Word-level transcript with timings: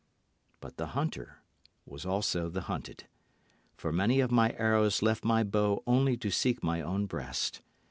But 0.61 0.77
the 0.77 0.87
hunter 0.97 1.43
was 1.85 2.07
also 2.07 2.49
the 2.49 2.61
hunted; 2.61 3.03
For 3.77 3.91
many 3.91 4.19
of 4.19 4.31
my 4.31 4.53
arrows 4.57 5.03
left 5.03 5.23
my 5.23 5.43
bow 5.43 5.83
only 5.85 6.17
to 6.17 6.31
seek 6.31 6.63
my 6.63 6.81
own 6.81 7.05
breast. 7.05 7.61